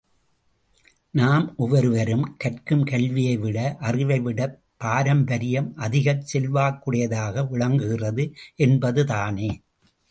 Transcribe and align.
நாம் 1.13 1.45
ஒவ்வொருவரும் 1.57 2.35
கற்கும் 2.37 2.83
கல்வியை 2.83 3.35
விட 3.37 3.57
அறிவை 3.81 4.19
விடப் 4.19 4.57
பாரம்பரியம் 4.77 5.69
அதிகச் 5.77 6.25
செல்வாக்குடையதாக 6.33 7.47
விளங்குகிறது 7.49 8.25
என்பதுதானே! 8.59 9.51